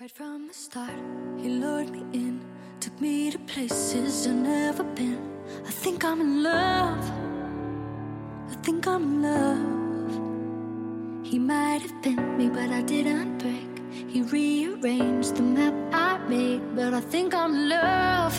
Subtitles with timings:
[0.00, 0.94] Right from the start,
[1.42, 2.40] he lured me in,
[2.78, 5.18] took me to places I've never been.
[5.66, 7.10] I think I'm in love.
[8.48, 9.58] I think I'm in love.
[11.24, 13.66] He might have bent me, but I didn't break.
[14.08, 18.34] He rearranged the map I made, but I think I'm in love.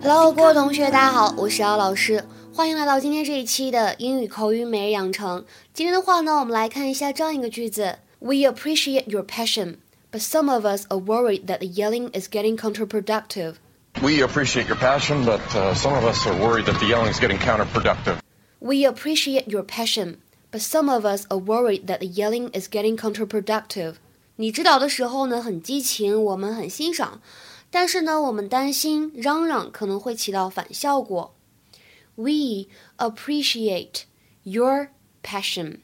[0.00, 5.44] Hello，各位同学，大家好，我是姚老师，欢迎来到今天这一期的英语口语每日养成。
[5.74, 9.80] 今天的话呢，我们来看一下这样一个句子：We appreciate your passion。
[10.13, 13.55] but some of us are worried that the yelling is getting counterproductive.
[14.01, 17.19] We appreciate your passion, but uh, some of us are worried that the yelling is
[17.19, 18.19] getting counterproductive.
[18.59, 20.17] We appreciate your passion,
[20.51, 23.95] but some of us are worried that the yelling is getting counterproductive.
[24.37, 27.21] 你指导的时候呢，很激情，我们很欣赏，
[27.69, 31.35] 但是呢，我们担心嚷嚷可能会起到反效果。
[32.15, 34.03] We appreciate
[34.43, 34.89] your
[35.23, 35.79] passion,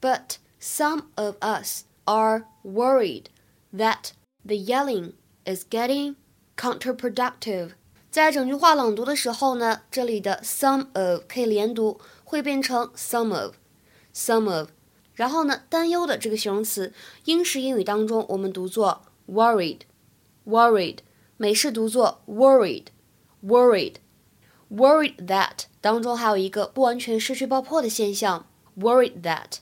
[0.00, 3.24] but some of us are worried
[3.74, 4.12] that
[4.44, 5.12] the yelling
[5.44, 6.16] is getting
[6.56, 7.72] counterproductive。
[8.10, 14.70] 在整句话朗读的时候呢，这里的 some of 可以连读，会变成 some of，some of。
[15.14, 16.94] 然后呢，担忧的这个形容词，
[17.24, 20.98] 英式英语当中我们读作 worried，worried，
[21.36, 28.46] 美式读作 worried，worried，worried that 当中还有一个不完全失去爆破的现象，
[28.78, 29.58] worried that。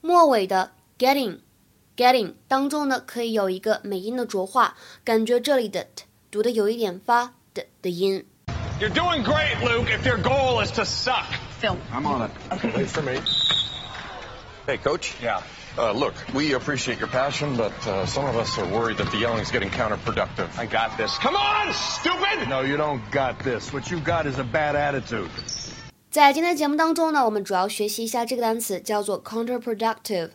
[0.00, 1.40] 末尾的 getting。
[1.96, 8.24] getting 当中呢，可以有一个美音的浊化，感觉这里的 t 读的有一点发的的音。
[8.78, 9.88] You're doing great, Luke.
[9.88, 11.24] If your goal is to suck.
[11.60, 11.76] Phil.
[11.90, 12.30] I'm on it.
[12.52, 12.70] Okay.
[12.76, 13.20] Wait for me.
[14.66, 15.14] Hey, coach.
[15.22, 15.40] Yeah.
[15.78, 19.18] Uh, look, we appreciate your passion, but uh, some of us are worried that the
[19.18, 20.48] yelling is getting counterproductive.
[20.58, 21.16] I got this.
[21.18, 22.48] Come on, stupid!
[22.48, 23.72] No, you don't got this.
[23.72, 25.28] What you got is a bad attitude.
[26.10, 30.30] 在今天节目当中呢，我们主要学习一下这个单词，叫做 counterproductive。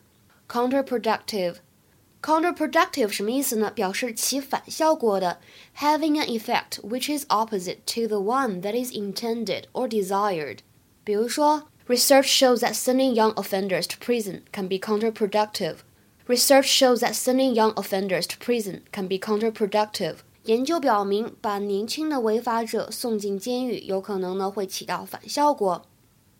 [0.47, 3.71] counterproductive。counterproductive 什么意思呢？
[3.71, 5.39] 表示起反效果的，
[5.77, 10.59] having an effect which is opposite to the one that is intended or desired。
[11.03, 18.27] 比如说，research shows that sending young offenders to prison can be counterproductive。Research shows that sending young offenders
[18.27, 20.17] to prison can be counterproductive。
[20.43, 25.87] 研究表明，把年轻的违法者送进监狱有可能呢会起到反效果。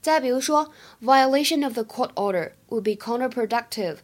[0.07, 0.71] 再比如说
[1.03, 3.97] ，violation of the court order would be counterproductive，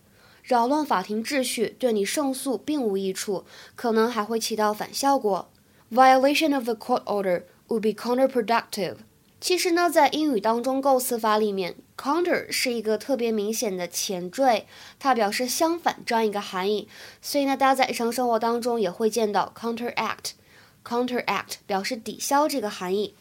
[0.42, 3.44] 扰乱法庭秩序对你胜诉并无益处，
[3.76, 5.48] 可能还会起到反效果。
[5.92, 8.96] Violation of the court order would be counterproductive。
[9.40, 14.66] 其实呢，在英语当中构词法里面，counter 是一个特别明显的前缀，
[14.98, 16.88] 它表示相反这样一个含义。
[17.20, 23.14] 所以呢，大家在日常生活当中也会见到 counteract，counteract 表示抵消这个含义。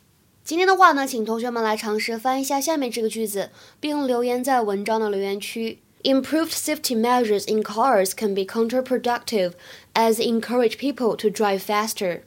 [0.44, 3.50] 今天的话呢，请同学们来尝试翻译一下下面这个句子，
[3.81, 5.78] 并留言在文章的留言区。
[6.04, 9.54] Improved safety measures in cars can be counterproductive
[9.94, 12.21] as they encourage people to drive faster.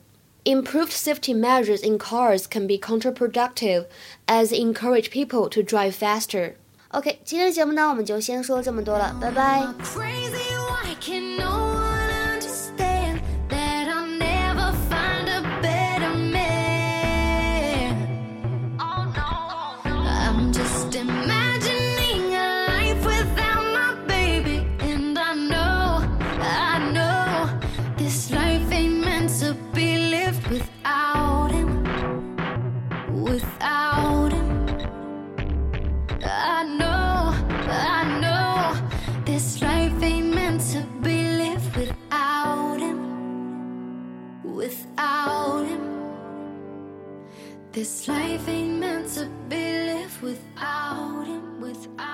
[0.43, 3.85] Improved safety measures in cars can be counterproductive
[4.25, 6.55] as they encourage people to drive faster.
[6.89, 9.63] OK，今天的节目呢，我们就先说这么多了，拜拜。
[39.24, 44.44] This life ain't meant to be lived without him.
[44.44, 45.84] Without him.
[47.72, 52.13] This life ain't meant to be lived without him, without.